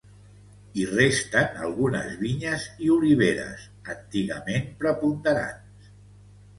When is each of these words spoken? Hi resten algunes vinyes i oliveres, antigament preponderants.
Hi 0.77 0.85
resten 0.91 1.59
algunes 1.67 2.09
vinyes 2.23 2.67
i 2.87 2.91
oliveres, 2.97 3.69
antigament 3.97 4.69
preponderants. 4.85 5.97